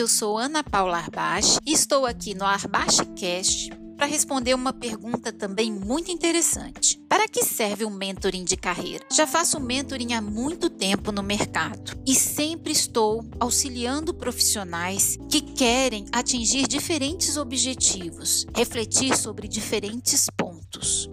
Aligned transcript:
eu 0.00 0.08
sou 0.08 0.38
Ana 0.38 0.64
Paula 0.64 0.96
Arbache 0.96 1.58
e 1.66 1.74
estou 1.74 2.06
aqui 2.06 2.32
no 2.32 2.46
Arbache 2.46 3.04
Cast 3.14 3.68
para 3.98 4.06
responder 4.06 4.54
uma 4.54 4.72
pergunta 4.72 5.30
também 5.30 5.70
muito 5.70 6.10
interessante. 6.10 6.98
Para 7.06 7.28
que 7.28 7.44
serve 7.44 7.84
o 7.84 7.90
mentoring 7.90 8.44
de 8.44 8.56
carreira? 8.56 9.04
Já 9.12 9.26
faço 9.26 9.60
mentoring 9.60 10.14
há 10.14 10.22
muito 10.22 10.70
tempo 10.70 11.12
no 11.12 11.22
mercado 11.22 12.00
e 12.06 12.14
sempre 12.14 12.72
estou 12.72 13.28
auxiliando 13.38 14.14
profissionais 14.14 15.18
que 15.28 15.42
querem 15.42 16.06
atingir 16.12 16.66
diferentes 16.66 17.36
objetivos, 17.36 18.46
refletir 18.56 19.14
sobre 19.14 19.46
diferentes 19.46 20.28
pontos. 20.34 20.59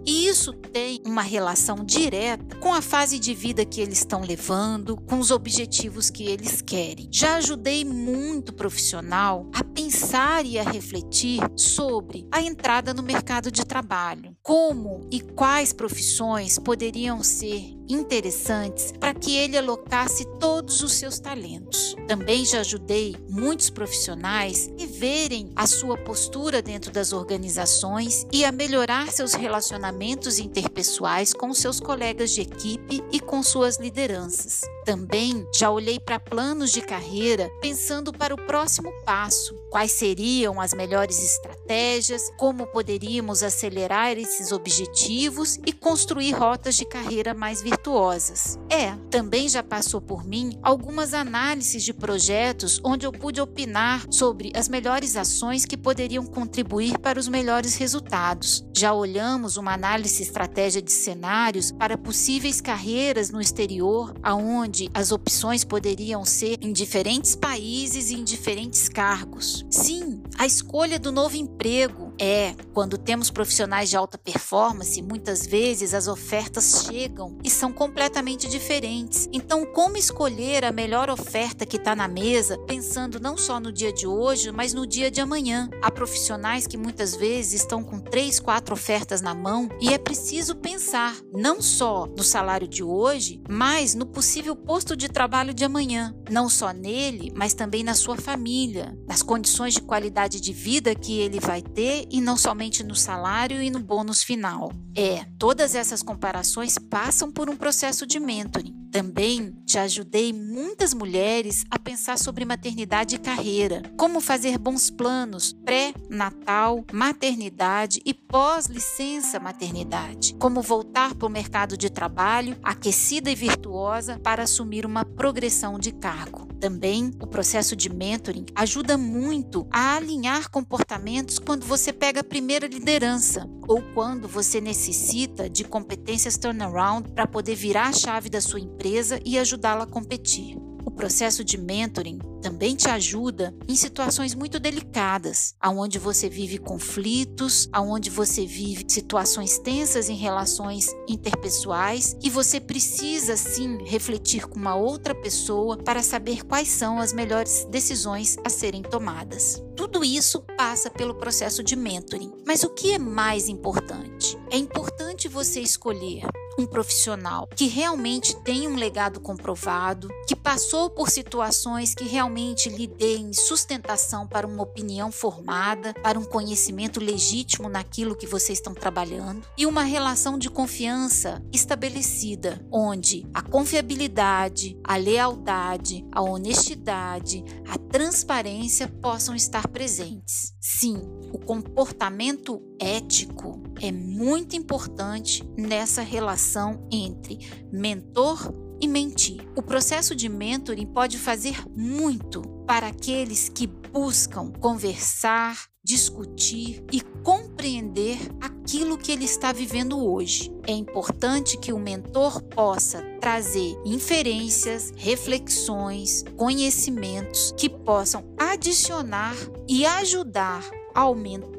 E 0.06 0.26
isso 0.26 0.52
tem 0.52 1.02
uma 1.04 1.22
relação 1.22 1.84
direta 1.84 2.56
com 2.56 2.72
a 2.72 2.80
fase 2.80 3.18
de 3.18 3.34
vida 3.34 3.64
que 3.64 3.80
eles 3.80 3.98
estão 3.98 4.20
levando, 4.20 4.96
com 4.96 5.18
os 5.18 5.30
objetivos 5.30 6.10
que 6.10 6.24
eles 6.24 6.62
querem. 6.62 7.08
Já 7.10 7.36
ajudei 7.36 7.84
muito 7.84 8.52
profissional 8.52 9.48
a 9.52 9.64
pensar 9.64 10.44
e 10.44 10.58
a 10.58 10.62
refletir 10.62 11.40
sobre 11.56 12.26
a 12.32 12.42
entrada 12.42 12.94
no 12.94 13.02
mercado 13.02 13.50
de 13.50 13.64
trabalho, 13.64 14.36
como 14.42 15.06
e 15.10 15.20
quais 15.20 15.72
profissões 15.72 16.58
poderiam 16.58 17.22
ser 17.22 17.77
interessantes 17.88 18.92
para 18.92 19.14
que 19.14 19.36
ele 19.36 19.56
alocasse 19.56 20.24
todos 20.38 20.82
os 20.82 20.92
seus 20.92 21.18
talentos. 21.18 21.96
Também 22.06 22.44
já 22.44 22.60
ajudei 22.60 23.16
muitos 23.28 23.70
profissionais 23.70 24.70
a 24.78 24.86
verem 24.86 25.50
a 25.56 25.66
sua 25.66 25.96
postura 25.96 26.60
dentro 26.62 26.90
das 26.90 27.12
organizações 27.12 28.26
e 28.32 28.44
a 28.44 28.52
melhorar 28.52 29.10
seus 29.10 29.34
relacionamentos 29.34 30.38
interpessoais 30.38 31.32
com 31.32 31.52
seus 31.52 31.80
colegas 31.80 32.30
de 32.30 32.42
equipe 32.42 33.02
e 33.12 33.20
com 33.20 33.42
suas 33.42 33.78
lideranças. 33.78 34.62
Também 34.88 35.46
já 35.54 35.70
olhei 35.70 36.00
para 36.00 36.18
planos 36.18 36.72
de 36.72 36.80
carreira 36.80 37.50
pensando 37.60 38.10
para 38.10 38.32
o 38.32 38.46
próximo 38.46 38.90
passo, 39.04 39.54
quais 39.68 39.92
seriam 39.92 40.58
as 40.58 40.72
melhores 40.72 41.22
estratégias, 41.22 42.22
como 42.38 42.66
poderíamos 42.68 43.42
acelerar 43.42 44.16
esses 44.16 44.50
objetivos 44.50 45.58
e 45.66 45.74
construir 45.74 46.32
rotas 46.32 46.74
de 46.74 46.86
carreira 46.86 47.34
mais 47.34 47.60
virtuosas. 47.60 48.58
É, 48.70 48.94
também 49.10 49.46
já 49.46 49.62
passou 49.62 50.00
por 50.00 50.24
mim 50.24 50.58
algumas 50.62 51.12
análises 51.12 51.84
de 51.84 51.92
projetos 51.92 52.80
onde 52.82 53.04
eu 53.04 53.12
pude 53.12 53.42
opinar 53.42 54.06
sobre 54.10 54.50
as 54.54 54.70
melhores 54.70 55.16
ações 55.16 55.66
que 55.66 55.76
poderiam 55.76 56.24
contribuir 56.24 56.98
para 56.98 57.20
os 57.20 57.28
melhores 57.28 57.76
resultados. 57.76 58.64
Já 58.74 58.94
olhamos 58.94 59.58
uma 59.58 59.74
análise 59.74 60.22
estratégia 60.22 60.80
de 60.80 60.92
cenários 60.92 61.72
para 61.72 61.98
possíveis 61.98 62.62
carreiras 62.62 63.28
no 63.28 63.38
exterior, 63.38 64.14
aonde 64.22 64.77
onde 64.78 64.90
as 64.94 65.10
opções 65.10 65.64
poderiam 65.64 66.24
ser 66.24 66.58
em 66.62 66.72
diferentes 66.72 67.34
países 67.34 68.10
e 68.10 68.14
em 68.14 68.22
diferentes 68.22 68.88
cargos. 68.88 69.66
Sim, 69.68 70.22
a 70.38 70.46
escolha 70.46 70.98
do 71.00 71.10
novo 71.10 71.36
emprego 71.36 72.07
é, 72.18 72.54
quando 72.72 72.98
temos 72.98 73.30
profissionais 73.30 73.88
de 73.88 73.96
alta 73.96 74.18
performance, 74.18 75.00
muitas 75.02 75.46
vezes 75.46 75.94
as 75.94 76.08
ofertas 76.08 76.86
chegam 76.86 77.38
e 77.44 77.50
são 77.50 77.72
completamente 77.72 78.48
diferentes. 78.48 79.28
Então, 79.32 79.64
como 79.66 79.96
escolher 79.96 80.64
a 80.64 80.72
melhor 80.72 81.10
oferta 81.10 81.64
que 81.64 81.76
está 81.76 81.94
na 81.94 82.08
mesa, 82.08 82.58
pensando 82.66 83.20
não 83.20 83.36
só 83.36 83.60
no 83.60 83.72
dia 83.72 83.92
de 83.92 84.06
hoje, 84.06 84.50
mas 84.50 84.74
no 84.74 84.86
dia 84.86 85.10
de 85.10 85.20
amanhã? 85.20 85.68
Há 85.82 85.90
profissionais 85.90 86.66
que 86.66 86.76
muitas 86.76 87.14
vezes 87.14 87.60
estão 87.60 87.82
com 87.82 88.00
três, 88.00 88.40
quatro 88.40 88.74
ofertas 88.74 89.20
na 89.20 89.34
mão 89.34 89.68
e 89.80 89.92
é 89.92 89.98
preciso 89.98 90.56
pensar 90.56 91.16
não 91.32 91.62
só 91.62 92.06
no 92.06 92.22
salário 92.22 92.66
de 92.66 92.82
hoje, 92.82 93.40
mas 93.48 93.94
no 93.94 94.06
possível 94.06 94.56
posto 94.56 94.96
de 94.96 95.08
trabalho 95.08 95.54
de 95.54 95.64
amanhã. 95.64 96.14
Não 96.30 96.48
só 96.48 96.72
nele, 96.72 97.32
mas 97.34 97.54
também 97.54 97.84
na 97.84 97.94
sua 97.94 98.16
família, 98.16 98.96
nas 99.06 99.22
condições 99.22 99.74
de 99.74 99.82
qualidade 99.82 100.40
de 100.40 100.52
vida 100.52 100.94
que 100.94 101.18
ele 101.18 101.38
vai 101.38 101.62
ter 101.62 102.07
e 102.10 102.20
não 102.20 102.36
somente 102.36 102.82
no 102.82 102.94
salário 102.94 103.62
e 103.62 103.70
no 103.70 103.80
bônus 103.80 104.22
final. 104.22 104.72
É, 104.94 105.24
todas 105.38 105.74
essas 105.74 106.02
comparações 106.02 106.78
passam 106.78 107.30
por 107.30 107.48
um 107.50 107.56
processo 107.56 108.06
de 108.06 108.20
mentoring. 108.20 108.77
Também 108.98 109.52
te 109.64 109.78
ajudei 109.78 110.32
muitas 110.32 110.92
mulheres 110.92 111.64
a 111.70 111.78
pensar 111.78 112.18
sobre 112.18 112.44
maternidade 112.44 113.14
e 113.14 113.18
carreira, 113.20 113.80
como 113.96 114.20
fazer 114.20 114.58
bons 114.58 114.90
planos 114.90 115.52
pré-natal, 115.52 116.84
maternidade 116.92 118.02
e 118.04 118.12
pós-licença 118.12 119.38
maternidade, 119.38 120.34
como 120.34 120.60
voltar 120.60 121.14
para 121.14 121.28
o 121.28 121.30
mercado 121.30 121.76
de 121.76 121.88
trabalho 121.88 122.56
aquecida 122.60 123.30
e 123.30 123.36
virtuosa 123.36 124.18
para 124.18 124.42
assumir 124.42 124.84
uma 124.84 125.04
progressão 125.04 125.78
de 125.78 125.92
cargo. 125.92 126.48
Também 126.58 127.12
o 127.22 127.26
processo 127.28 127.76
de 127.76 127.88
mentoring 127.88 128.46
ajuda 128.52 128.98
muito 128.98 129.64
a 129.70 129.94
alinhar 129.94 130.50
comportamentos 130.50 131.38
quando 131.38 131.64
você 131.64 131.92
pega 131.92 132.22
a 132.22 132.24
primeira 132.24 132.66
liderança 132.66 133.48
ou 133.68 133.82
quando 133.94 134.26
você 134.26 134.60
necessita 134.60 135.48
de 135.48 135.62
competências 135.62 136.38
turnaround 136.38 137.10
para 137.10 137.26
poder 137.26 137.54
virar 137.54 137.88
a 137.88 137.92
chave 137.92 138.30
da 138.30 138.40
sua 138.40 138.58
empresa 138.58 139.20
e 139.24 139.38
ajudá-la 139.38 139.84
a 139.84 139.86
competir. 139.86 140.67
Processo 140.98 141.44
de 141.44 141.56
mentoring 141.56 142.18
também 142.42 142.74
te 142.74 142.88
ajuda 142.88 143.54
em 143.68 143.76
situações 143.76 144.34
muito 144.34 144.58
delicadas, 144.58 145.54
aonde 145.60 145.96
você 145.96 146.28
vive 146.28 146.58
conflitos, 146.58 147.68
aonde 147.72 148.10
você 148.10 148.44
vive 148.44 148.84
situações 148.88 149.60
tensas 149.60 150.08
em 150.08 150.16
relações 150.16 150.88
interpessoais 151.08 152.16
e 152.20 152.28
você 152.28 152.58
precisa 152.58 153.36
sim 153.36 153.78
refletir 153.84 154.48
com 154.48 154.58
uma 154.58 154.74
outra 154.74 155.14
pessoa 155.14 155.76
para 155.76 156.02
saber 156.02 156.44
quais 156.44 156.66
são 156.66 156.98
as 156.98 157.12
melhores 157.12 157.64
decisões 157.70 158.36
a 158.44 158.50
serem 158.50 158.82
tomadas. 158.82 159.62
Tudo 159.76 160.04
isso 160.04 160.42
passa 160.56 160.90
pelo 160.90 161.14
processo 161.14 161.62
de 161.62 161.76
mentoring. 161.76 162.32
Mas 162.44 162.64
o 162.64 162.70
que 162.70 162.90
é 162.90 162.98
mais 162.98 163.48
importante? 163.48 164.36
É 164.50 164.56
importante 164.56 165.28
você 165.28 165.60
escolher 165.60 166.26
um 166.58 166.66
profissional 166.66 167.48
que 167.54 167.66
realmente 167.68 168.36
tem 168.42 168.66
um 168.66 168.74
legado 168.74 169.20
comprovado, 169.20 170.08
que 170.26 170.34
passou 170.34 170.90
por 170.90 171.08
situações 171.08 171.94
que 171.94 172.04
realmente 172.04 172.68
lhe 172.68 172.86
deem 172.86 173.32
sustentação 173.32 174.26
para 174.26 174.46
uma 174.46 174.62
opinião 174.62 175.12
formada, 175.12 175.94
para 176.02 176.18
um 176.18 176.24
conhecimento 176.24 177.00
legítimo 177.00 177.68
naquilo 177.68 178.16
que 178.16 178.26
vocês 178.26 178.58
estão 178.58 178.74
trabalhando 178.74 179.46
e 179.56 179.64
uma 179.64 179.82
relação 179.82 180.36
de 180.36 180.50
confiança 180.50 181.42
estabelecida, 181.52 182.60
onde 182.72 183.26
a 183.32 183.40
confiabilidade, 183.40 184.76
a 184.82 184.96
lealdade, 184.96 186.04
a 186.12 186.20
honestidade, 186.20 187.44
a 187.68 187.78
transparência 187.78 188.88
possam 188.88 189.34
estar 189.34 189.68
presentes. 189.68 190.54
Sim, 190.60 191.00
o 191.32 191.38
comportamento 191.38 192.60
ético 192.80 193.62
é 193.80 193.92
muito 193.92 194.56
importante 194.56 195.42
nessa 195.56 196.02
relação 196.02 196.86
entre 196.90 197.38
mentor 197.72 198.52
e 198.80 198.86
mentir. 198.86 199.40
O 199.56 199.62
processo 199.62 200.14
de 200.14 200.28
mentoring 200.28 200.86
pode 200.86 201.18
fazer 201.18 201.56
muito 201.76 202.42
para 202.66 202.88
aqueles 202.88 203.48
que 203.48 203.66
buscam 203.66 204.52
conversar, 204.52 205.66
discutir 205.82 206.84
e 206.92 207.00
compreender 207.00 208.18
aquilo 208.40 208.98
que 208.98 209.10
ele 209.10 209.24
está 209.24 209.52
vivendo 209.52 209.98
hoje. 210.04 210.52
É 210.66 210.72
importante 210.72 211.56
que 211.56 211.72
o 211.72 211.78
mentor 211.78 212.42
possa 212.42 213.02
trazer 213.20 213.76
inferências, 213.84 214.92
reflexões, 214.96 216.24
conhecimentos 216.36 217.52
que 217.56 217.68
possam 217.68 218.24
adicionar 218.38 219.34
e 219.66 219.86
ajudar 219.86 220.68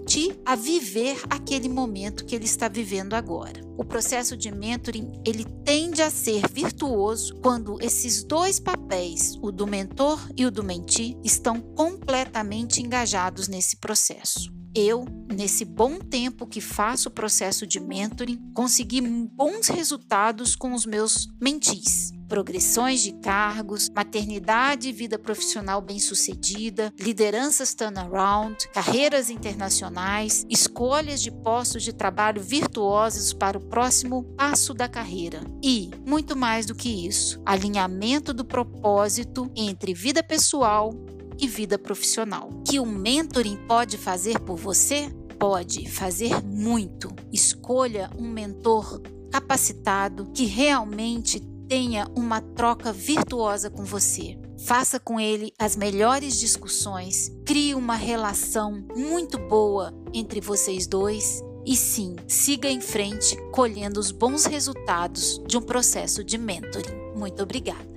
aumente 0.09 0.39
a 0.43 0.55
viver 0.55 1.21
aquele 1.29 1.69
momento 1.69 2.25
que 2.25 2.35
ele 2.35 2.45
está 2.45 2.67
vivendo 2.67 3.13
agora. 3.13 3.61
O 3.77 3.85
processo 3.85 4.35
de 4.35 4.51
mentoring, 4.51 5.21
ele 5.25 5.45
tende 5.63 6.01
a 6.01 6.09
ser 6.09 6.47
virtuoso 6.51 7.39
quando 7.41 7.77
esses 7.79 8.23
dois 8.23 8.59
papéis, 8.59 9.37
o 9.41 9.51
do 9.51 9.67
mentor 9.67 10.19
e 10.35 10.45
o 10.45 10.51
do 10.51 10.63
mentir, 10.63 11.15
estão 11.23 11.61
completamente 11.61 12.81
engajados 12.81 13.47
nesse 13.47 13.77
processo. 13.77 14.51
Eu, 14.75 15.05
nesse 15.31 15.63
bom 15.63 15.99
tempo 15.99 16.47
que 16.47 16.61
faço 16.61 17.09
o 17.09 17.11
processo 17.11 17.67
de 17.67 17.79
mentoring, 17.79 18.39
consegui 18.53 19.01
bons 19.01 19.67
resultados 19.67 20.55
com 20.55 20.73
os 20.73 20.85
meus 20.85 21.27
mentis 21.39 22.18
progressões 22.29 23.01
de 23.01 23.11
cargos, 23.13 23.89
maternidade 23.89 24.87
e 24.87 24.93
vida 24.93 25.17
profissional 25.17 25.81
bem-sucedida, 25.81 26.93
lideranças 26.97 27.73
turnaround, 27.73 28.69
carreiras 28.69 29.31
internacionais, 29.31 30.45
escolhas 30.47 31.21
de 31.21 31.31
postos 31.31 31.83
de 31.83 31.91
trabalho 31.91 32.41
virtuosos 32.41 33.33
para 33.33 33.57
o 33.57 33.61
próximo 33.61 34.23
passo 34.37 34.73
da 34.75 34.87
carreira. 34.87 35.41
E, 35.61 35.89
muito 36.05 36.37
mais 36.37 36.67
do 36.67 36.75
que 36.75 37.07
isso, 37.07 37.41
alinhamento 37.43 38.31
do 38.31 38.45
propósito 38.45 39.51
entre 39.55 39.93
vida 39.93 40.21
pessoal 40.21 40.93
e 41.39 41.47
vida 41.47 41.79
profissional. 41.79 42.49
Que 42.67 42.79
o 42.79 42.85
mentoring 42.85 43.57
pode 43.67 43.97
fazer 43.97 44.39
por 44.39 44.55
você? 44.55 45.09
Pode 45.39 45.89
fazer 45.89 46.43
muito. 46.43 47.09
Escolha 47.31 48.11
um 48.15 48.29
mentor 48.29 49.01
capacitado 49.31 50.31
que 50.33 50.45
realmente 50.45 51.39
tenha 51.69 52.07
uma 52.15 52.41
troca 52.41 52.91
virtuosa 52.91 53.69
com 53.69 53.85
você. 53.85 54.37
Faça 54.65 54.99
com 54.99 55.19
ele 55.19 55.53
as 55.57 55.75
melhores 55.75 56.37
discussões, 56.37 57.31
crie 57.45 57.75
uma 57.75 57.95
relação 57.95 58.83
muito 58.95 59.37
boa 59.37 59.93
entre 60.11 60.41
vocês 60.41 60.87
dois 60.87 61.41
e 61.65 61.77
sim, 61.77 62.15
siga 62.27 62.67
em 62.67 62.81
frente 62.81 63.37
colhendo 63.51 63.99
os 63.99 64.11
bons 64.11 64.45
resultados 64.45 65.39
de 65.47 65.57
um 65.57 65.61
processo 65.61 66.23
de 66.23 66.37
mentoring. 66.37 67.13
Muito 67.15 67.43
obrigada. 67.43 67.87